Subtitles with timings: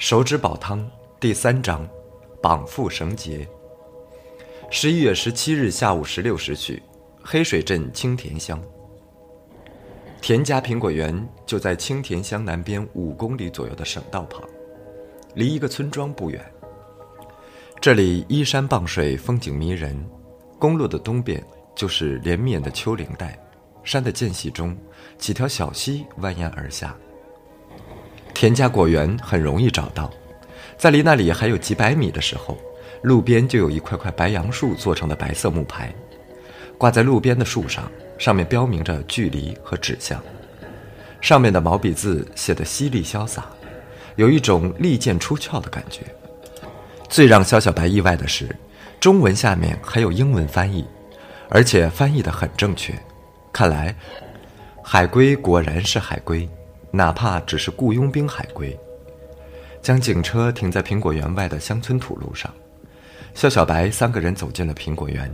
[0.00, 1.86] 手指煲汤第三章，
[2.40, 3.46] 绑缚绳结。
[4.70, 6.82] 十一月十七日下午十六时许，
[7.22, 8.58] 黑水镇青田乡。
[10.22, 14.42] 田家苹果园就在青田乡南边五公里左右的省道旁，
[15.34, 16.42] 离一个村庄不远。
[17.78, 19.94] 这里依山傍水，风景迷人。
[20.58, 21.44] 公路的东边
[21.74, 23.38] 就是连绵的丘陵带，
[23.84, 24.74] 山的间隙中，
[25.18, 26.96] 几条小溪蜿蜒而下。
[28.40, 30.10] 田家果园很容易找到，
[30.78, 32.56] 在离那里还有几百米的时候，
[33.02, 35.92] 路边就有一块块白杨树做成的白色木牌，
[36.78, 40.18] 挂在路边的树上，上面标明着距离和指向，
[41.20, 43.44] 上面的毛笔字写得犀利潇洒，
[44.16, 46.00] 有一种利剑出鞘的感觉。
[47.10, 48.48] 最让肖小白意外的是，
[48.98, 50.86] 中文下面还有英文翻译，
[51.50, 52.94] 而且翻译得很正确，
[53.52, 53.94] 看来
[54.82, 56.48] 海龟果然是海龟。
[56.90, 58.78] 哪怕只是雇佣兵海归，
[59.80, 62.52] 将警车停在苹果园外的乡村土路上，
[63.34, 65.32] 肖小白三个人走进了苹果园。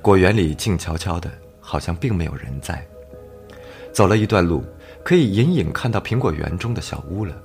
[0.00, 1.30] 果园里静悄悄的，
[1.60, 2.84] 好像并没有人在。
[3.92, 4.64] 走了一段路，
[5.04, 7.36] 可以隐隐看到苹果园中的小屋了。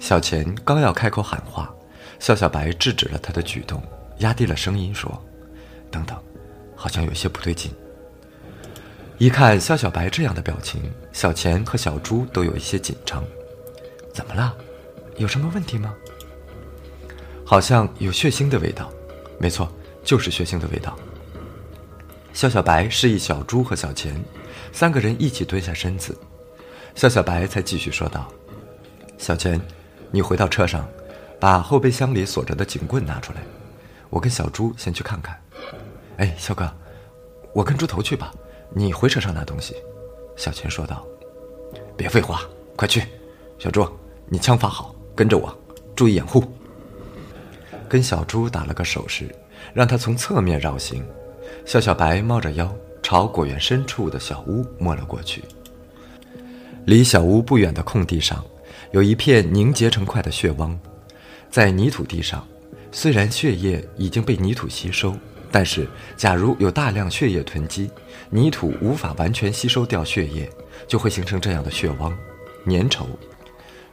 [0.00, 1.74] 小钱刚要开口喊话，
[2.18, 3.82] 肖小白制止了他的举动，
[4.18, 5.10] 压低了声音说
[5.90, 6.18] ：“等等，
[6.76, 7.72] 好像有些不对劲。”
[9.18, 13.22] 一看肖小白这样的表情，小钱和小猪都有一些紧张。
[14.12, 14.54] 怎么了？
[15.18, 15.94] 有什么问题吗？
[17.44, 18.90] 好像有血腥的味道。
[19.38, 20.98] 没错，就是血腥的味道。
[22.32, 24.20] 肖小白示意小猪和小钱
[24.72, 26.16] 三个人一起蹲下身子。
[26.96, 28.28] 肖小白才继续说道
[29.16, 29.60] ：“小钱，
[30.10, 30.88] 你回到车上，
[31.38, 33.42] 把后备箱里锁着的警棍拿出来。
[34.10, 35.40] 我跟小猪先去看看。
[36.16, 36.68] 哎，肖哥，
[37.52, 38.34] 我跟猪头去吧。”
[38.76, 39.76] 你回车上拿东西，
[40.34, 41.06] 小钱说道
[41.96, 42.42] ：“别废话，
[42.74, 43.04] 快去！
[43.56, 43.88] 小猪，
[44.26, 45.56] 你枪法好，跟着我，
[45.94, 46.42] 注意掩护。”
[47.88, 49.32] 跟小猪打了个手势，
[49.72, 51.06] 让他从侧面绕行。
[51.64, 55.44] 肖小白猫着腰朝果园深处的小屋摸了过去。
[56.84, 58.44] 离小屋不远的空地上，
[58.90, 60.76] 有一片凝结成块的血汪，
[61.48, 62.44] 在泥土地上，
[62.90, 65.14] 虽然血液已经被泥土吸收。
[65.54, 67.88] 但是，假如有大量血液囤积，
[68.28, 70.50] 泥土无法完全吸收掉血液，
[70.88, 72.10] 就会形成这样的血汪、
[72.66, 73.06] 粘稠、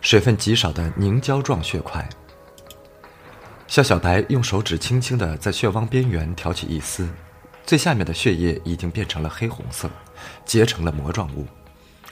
[0.02, 2.10] 水分极少的凝胶状血块。
[3.68, 7.08] 肖小白用手指轻轻地在血汪边缘挑起一丝，
[7.64, 9.88] 最下面的血液已经变成了黑红色，
[10.44, 11.46] 结成了膜状物，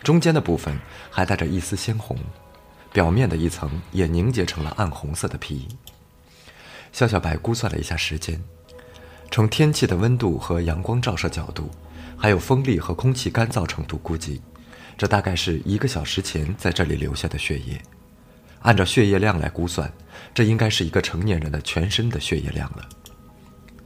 [0.04, 0.80] 中间的部分
[1.10, 2.16] 还带着一丝鲜红，
[2.94, 5.68] 表面的一层也凝结成了暗红色的皮。
[6.92, 8.40] 肖小白估算了一下时间。
[9.32, 11.70] 从天气的温度和阳光照射角度，
[12.18, 14.42] 还有风力和空气干燥程度估计，
[14.98, 17.80] 这大概是一个小时前在这里留下的血液。
[18.62, 19.92] 按照血液量来估算，
[20.34, 22.88] 这应该是一个成年人的全身的血液量了。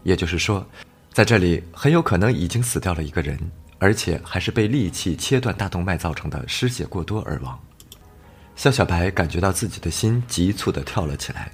[0.02, 0.66] 也就是说，
[1.12, 3.38] 在这里很有可能已经死掉了一个人，
[3.78, 7.60] 而且还是被利器切断大动脉造成的失血过多而亡。
[8.56, 11.52] 肖小白感觉到自己的心急促地跳了起来。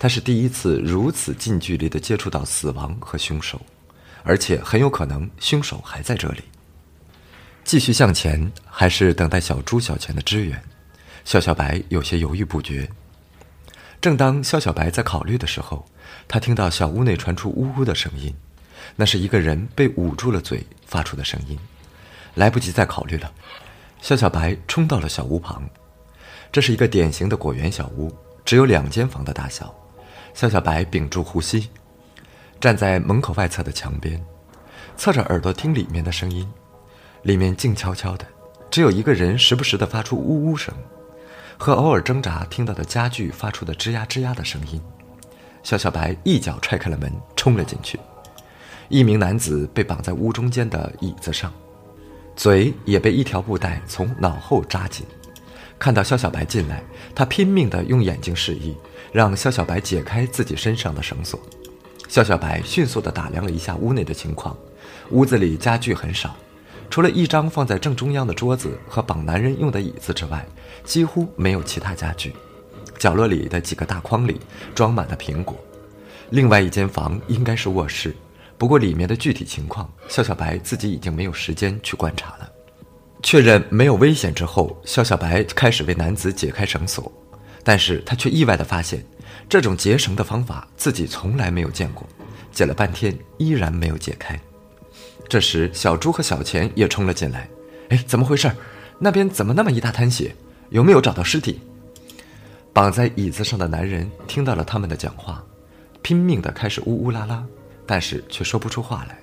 [0.00, 3.60] 他是第一次如此近距离的接触到死亡和凶手，
[4.22, 6.42] 而且很有可能凶手还在这里。
[7.64, 10.60] 继续向前，还是等待小猪、小钱的支援？
[11.26, 12.88] 肖小白有些犹豫不决。
[14.00, 15.84] 正当肖小白在考虑的时候，
[16.26, 18.34] 他听到小屋内传出呜呜的声音，
[18.96, 21.58] 那是一个人被捂住了嘴发出的声音。
[22.36, 23.30] 来不及再考虑了，
[24.00, 25.62] 肖小白冲到了小屋旁。
[26.50, 28.10] 这是一个典型的果园小屋，
[28.46, 29.74] 只有两间房的大小。
[30.34, 31.68] 肖小白屏住呼吸，
[32.60, 34.22] 站在门口外侧的墙边，
[34.96, 36.48] 侧着耳朵听里面的声音。
[37.22, 38.26] 里面静悄悄的，
[38.70, 40.74] 只有一个人时不时的发出呜呜声，
[41.58, 44.80] 和偶尔挣扎听到的家具发出的吱呀吱呀的声音。
[45.62, 48.00] 肖小白一脚踹开了门，冲了进去。
[48.88, 51.52] 一名男子被绑在屋中间的椅子上，
[52.34, 55.04] 嘴也被一条布带从脑后扎紧。
[55.80, 56.82] 看到肖小白进来，
[57.14, 58.76] 他拼命地用眼睛示意，
[59.12, 61.40] 让肖小白解开自己身上的绳索。
[62.06, 64.54] 肖小白迅速地打量了一下屋内的情况，
[65.08, 66.36] 屋子里家具很少，
[66.90, 70.46] 除了一张放在正中央的桌子和绑男人用的椅子之外，
[70.84, 72.34] 几乎没有其他家具。
[72.98, 74.38] 角落里的几个大筐里
[74.74, 75.56] 装满了苹果。
[76.28, 78.14] 另外一间房应该是卧室，
[78.58, 82.52] 不过里面的具体情况，肖小白自己已经没有时间去观察了。
[83.22, 87.12] 确认没有危险之后，肖小白开始为男子解开绳索，
[87.62, 89.04] 但是他却意外地发现，
[89.48, 92.08] 这种结绳的方法自己从来没有见过，
[92.50, 94.38] 解了半天依然没有解开。
[95.28, 97.48] 这时，小猪和小钱也冲了进来，
[97.90, 98.50] 哎，怎么回事？
[98.98, 100.34] 那边怎么那么一大滩血？
[100.70, 101.60] 有没有找到尸体？
[102.72, 105.44] 绑在椅子上的男人听到了他们的讲话，
[106.00, 107.44] 拼命的开始呜呜啦啦，
[107.86, 109.18] 但是却说不出话来。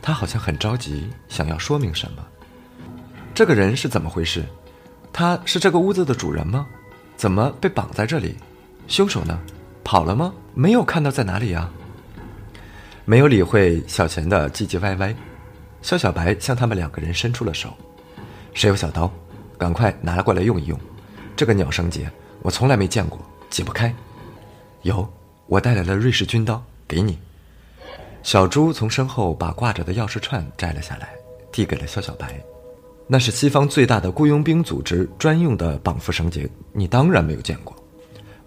[0.00, 2.24] 他好像很着急，想要说明什么。
[3.38, 4.44] 这个人是怎么回事？
[5.12, 6.66] 他是这个屋子的主人吗？
[7.16, 8.34] 怎么被绑在这里？
[8.88, 9.38] 凶手呢？
[9.84, 10.34] 跑了吗？
[10.54, 11.70] 没有看到在哪里啊？
[13.04, 15.14] 没有理会小钱的唧唧歪歪，
[15.82, 17.72] 肖小白向他们两个人伸出了手。
[18.54, 19.08] 谁有小刀？
[19.56, 20.76] 赶快拿过来用一用。
[21.36, 22.10] 这个鸟绳结
[22.42, 23.94] 我从来没见过，解不开。
[24.82, 25.08] 有，
[25.46, 27.16] 我带来了瑞士军刀，给你。
[28.24, 31.10] 小猪从身后把挂着的钥匙串摘了下来，
[31.52, 32.36] 递给了肖小白。
[33.10, 37.74] 那是西方最大的雇佣兵组织专用的绑缚绳结，你当然没有见过。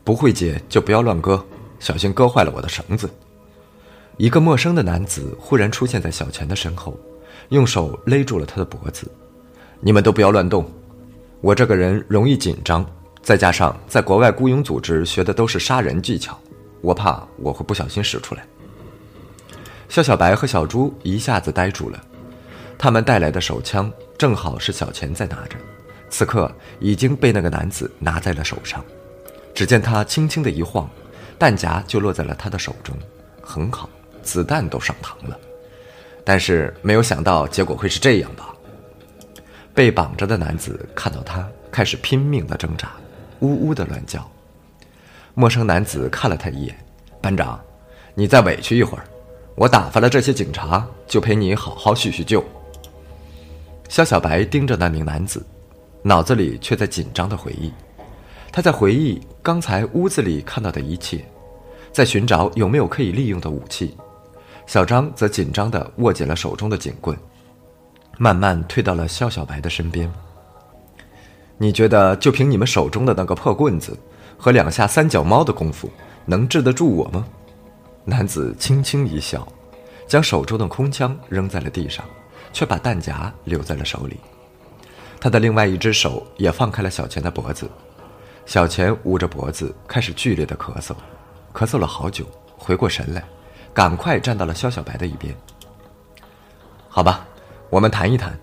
[0.04, 1.44] 不会解就不要乱割，
[1.80, 3.10] 小心割坏了我的绳子。
[4.18, 6.96] 一个陌生的男子忽然出现在小钱的身后，
[7.50, 9.10] 用手勒住了他的脖子。
[9.80, 10.70] 你们都不要乱动，
[11.42, 12.86] 我这个人容易紧张，
[13.24, 16.40] 再加上在国外雇佣组织学的都是杀人技巧，
[16.82, 18.46] 我怕我会不小心使出来。
[19.90, 22.00] 肖小白和小猪一下子呆住了，
[22.82, 25.56] 他们带来的手枪正好是小钱在拿着，
[26.10, 28.84] 此刻已经被那个男子拿在了手上。
[29.54, 30.90] 只见他轻轻的一晃，
[31.38, 32.98] 弹夹就落在了他的手中，
[33.40, 33.88] 很好。
[34.24, 35.40] 子弹都上膛了，
[36.24, 38.50] 但是没有想到结果会是这样吧？
[39.76, 42.94] 被绑着的男子看到他，开始拼命的挣扎，
[43.42, 44.28] 呜呜的乱叫。
[45.36, 46.76] 陌生男子看了他一眼
[47.22, 47.62] ：“班长，
[48.16, 49.04] 你再委屈一会儿，
[49.54, 52.44] 我打发了这些警察，就陪你好好叙叙旧。”
[53.92, 55.46] 肖小白盯着那名男子，
[56.02, 57.70] 脑子里却在紧张的回忆，
[58.50, 61.26] 他在回忆刚才屋子里看到的一切，
[61.92, 63.94] 在寻找有没有可以利用的武器。
[64.66, 67.18] 小张则紧张地握紧了手中的警棍，
[68.18, 70.10] 慢慢退到了肖小白的身边。
[71.58, 73.98] 你觉得就凭你们手中的那个破棍子
[74.38, 75.92] 和两下三脚猫的功夫，
[76.26, 77.26] 能治得住我吗？
[78.06, 79.46] 男子轻轻一笑，
[80.08, 82.06] 将手中的空枪扔在了地上，
[82.54, 84.20] 却把弹夹留在了手里。
[85.20, 87.70] 他的另外一只手也放开了小钱的脖子，
[88.46, 90.94] 小钱捂着脖子开始剧烈的咳嗽，
[91.54, 92.26] 咳嗽了好久，
[92.58, 93.24] 回过神来。
[93.74, 95.34] 赶快站到了肖小白的一边。
[96.90, 97.26] 好吧，
[97.70, 98.38] 我们谈一谈。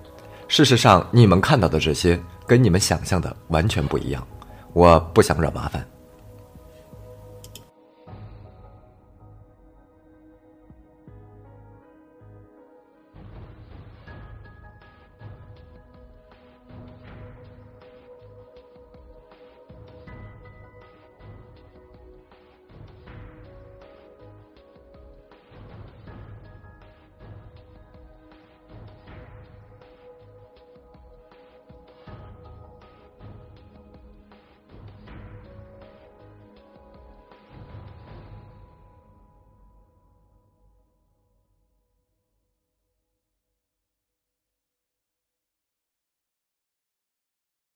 [0.47, 4.27] 事实上，你们看到的这些跟你们想象的完全不一样。
[4.73, 5.87] 我不想惹麻烦。